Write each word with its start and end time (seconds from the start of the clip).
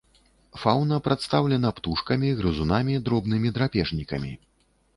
Фаўна 0.61 0.97
прадстаўлена 1.07 1.69
птушкамі, 1.81 2.33
грызунамі, 2.41 2.97
дробнымі 3.11 3.49
драпежнікамі. 3.59 4.37